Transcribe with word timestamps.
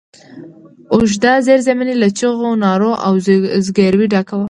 اوږده 0.93 1.33
زېرزميني 1.45 1.95
له 2.01 2.09
چيغو، 2.19 2.49
نارو 2.63 2.91
او 3.05 3.13
زګرويو 3.67 4.11
ډکه 4.13 4.33
وه. 4.35 4.39